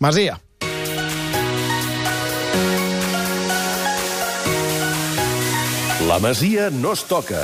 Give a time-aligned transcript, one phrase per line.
[0.00, 0.40] Masia.
[6.08, 7.42] La Masia no es toca.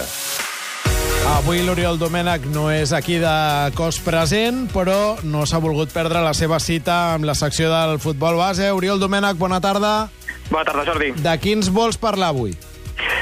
[1.35, 3.35] Avui l'Oriol Domènech no és aquí de
[3.77, 8.41] cos present, però no s'ha volgut perdre la seva cita amb la secció del futbol
[8.41, 8.71] base.
[8.73, 10.09] Oriol Domènech, bona tarda.
[10.49, 11.13] Bona tarda, Jordi.
[11.13, 12.57] De quins vols parlar avui?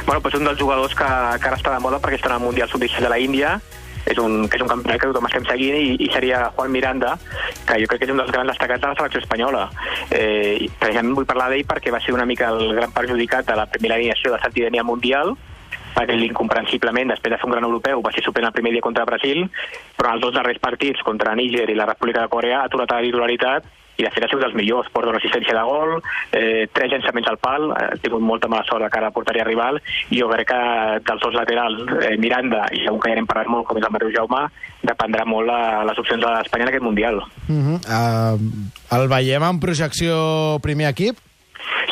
[0.07, 1.11] Bueno, doncs un dels jugadors que,
[1.43, 3.57] que ara està de moda perquè està en el Mundial Sub-17 de la Índia,
[4.11, 7.14] és un, és un campionat que tothom estem seguint i, i seria Juan Miranda,
[7.64, 9.64] que jo crec que és un dels grans destacats de la selecció espanyola.
[10.11, 13.67] Eh, precisament vull parlar d'ell perquè va ser una mica el gran perjudicat de la
[13.71, 15.35] primera alineació de Santidènia Mundial,
[15.95, 18.85] perquè ell incomprensiblement, després de fer un gran europeu, va ser suplent el primer dia
[18.85, 19.46] contra Brasil,
[19.96, 22.90] però en els dos darrers partits contra Níger i la República de Corea ha aturat
[22.90, 25.96] la titularitat i de fet ha sigut dels millors, porta una assistència de gol,
[26.32, 29.80] eh, tres llançaments al pal, ha tingut molta mala sort de cara a porteria rival,
[30.11, 30.62] i jo crec que
[31.07, 33.94] dels dos laterals, eh, Miranda, i segur que ja n'hem parlat molt, com és el
[33.94, 34.42] Mateu Jaume,
[34.83, 37.22] dependrà molt la, les opcions de l'Espanya en aquest Mundial.
[37.48, 37.78] Uh -huh.
[37.86, 41.17] uh, el veiem en projecció primer equip?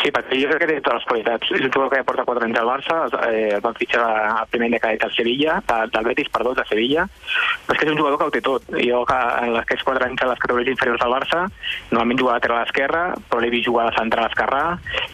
[0.02, 1.50] Sí, perquè jo crec que té totes les qualitats.
[1.54, 2.96] És un jugador que ja porta 4 anys al Barça,
[3.28, 5.60] eh, el van fitxar al primer de cadet al Sevilla,
[5.94, 7.06] del Betis, perdó, de Sevilla,
[7.66, 8.66] però és que és un jugador que ho té tot.
[8.82, 11.44] Jo que en aquests 4 anys a les categories inferiors del Barça,
[11.92, 14.64] normalment jugava a lateral a l'esquerra, però l'he vist jugar de central esquerrà,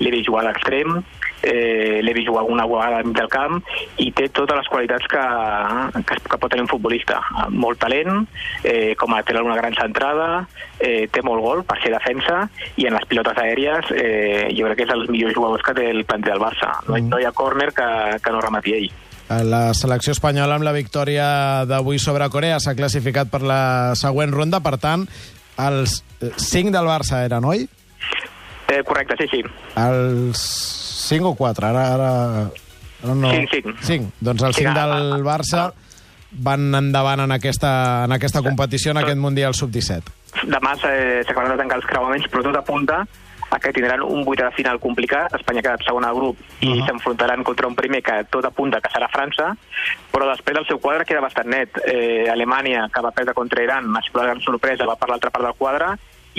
[0.00, 1.02] l'he vist jugar d'extrem,
[1.42, 3.58] eh, l'he vist jugar alguna vegada mig del camp
[4.02, 5.24] i té totes les qualitats que,
[6.02, 7.20] que, que pot tenir un futbolista.
[7.50, 8.24] Molt talent,
[8.64, 10.46] eh, com a té una gran centrada,
[10.80, 14.80] eh, té molt gol per ser defensa i en les pilotes aèries eh, jo crec
[14.80, 16.72] que és dels millors jugadors que té el planter del Barça.
[16.88, 17.12] No, mm.
[17.12, 17.88] no hi ha córner que,
[18.22, 18.90] que no remati ell.
[19.28, 24.62] La selecció espanyola amb la victòria d'avui sobre Corea s'ha classificat per la següent ronda,
[24.64, 25.04] per tant,
[25.60, 27.66] els 5 del Barça eren, oi?
[28.68, 29.42] Eh, correcte, sí, sí.
[29.76, 30.40] Els
[31.08, 31.66] 5 o 4?
[31.66, 32.10] Ara, ara,
[33.02, 33.30] ara no...
[33.30, 33.76] 5, 5.
[33.88, 34.10] 5.
[34.20, 35.70] Doncs els 5 del Barça
[36.30, 37.70] van endavant en aquesta,
[38.04, 40.16] en aquesta competició, en aquest Mundial Sub-17.
[40.52, 43.02] Demà s'acabaran de tancar els creuaments, però tot apunta
[43.48, 45.32] a que tindran un vuit de final complicat.
[45.38, 46.86] Espanya ha quedat segona al grup i uh -huh.
[46.86, 49.56] s'enfrontaran contra un primer que tot apunta que serà França,
[50.12, 51.70] però després el seu quadre queda bastant net.
[51.86, 55.30] Eh, Alemanya, que va perdre contra Iran, ha sigut la gran sorpresa, va per l'altra
[55.30, 55.86] part del quadre,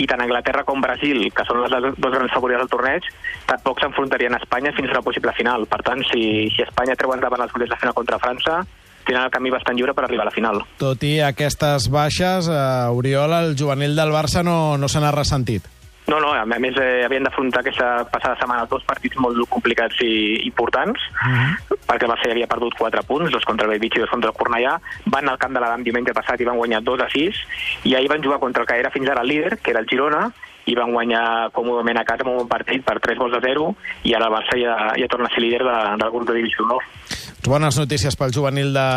[0.00, 3.08] i tant Anglaterra com Brasil, que són les dues grans favorites del torneig,
[3.48, 5.66] tampoc s'enfrontarien a Espanya fins a una possible final.
[5.70, 6.22] Per tant, si,
[6.54, 8.62] si Espanya treu endavant els de final contra França,
[9.04, 10.62] tenen el camí bastant lliure per arribar a la final.
[10.80, 15.68] Tot i aquestes baixes, eh, Oriol, el juvenil del Barça no, no se n'ha ressentit.
[16.10, 20.40] No, no, a més eh, havien d'afrontar aquesta passada setmana dos partits molt complicats i
[20.48, 24.04] importants, uh -huh perquè el Barça havia perdut 4 punts, dos contra el Bellvitge i
[24.04, 24.76] dos contra el Cornellà,
[25.10, 27.42] van al camp de l'Adam diumenge passat i van guanyar 2 a 6,
[27.90, 29.90] i ahir van jugar contra el que era fins ara el líder, que era el
[29.90, 30.28] Girona,
[30.70, 33.74] i van guanyar còmodament a casa amb un bon partit per 3 gols a 0,
[34.06, 36.68] i ara el Barça ja, ja torna a ser líder de, del grup de divisió
[36.68, 37.18] 9.
[37.50, 38.88] Bones notícies pel juvenil de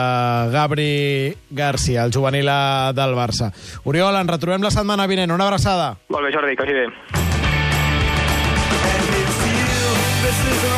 [0.53, 2.51] Gabri Garcia, el juvenil
[2.93, 3.53] del Barça.
[3.89, 5.31] Oriol, ens retrobem la setmana vinent.
[5.31, 5.95] Una abraçada.
[6.13, 6.87] Molt bé, Jordi, que vagi bé.